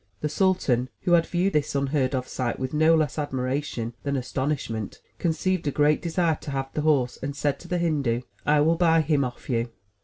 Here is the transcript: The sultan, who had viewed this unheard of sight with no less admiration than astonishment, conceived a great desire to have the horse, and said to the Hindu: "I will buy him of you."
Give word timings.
The 0.21 0.29
sultan, 0.29 0.89
who 1.01 1.11
had 1.11 1.27
viewed 1.27 1.53
this 1.53 1.75
unheard 1.75 2.15
of 2.15 2.27
sight 2.27 2.57
with 2.57 2.73
no 2.73 2.95
less 2.95 3.19
admiration 3.19 3.93
than 4.01 4.15
astonishment, 4.15 4.99
conceived 5.19 5.67
a 5.67 5.71
great 5.71 6.01
desire 6.01 6.39
to 6.41 6.49
have 6.49 6.73
the 6.73 6.81
horse, 6.81 7.19
and 7.21 7.35
said 7.35 7.59
to 7.59 7.67
the 7.67 7.77
Hindu: 7.77 8.21
"I 8.43 8.61
will 8.61 8.77
buy 8.77 9.01
him 9.01 9.23
of 9.23 9.47
you." 9.47 9.69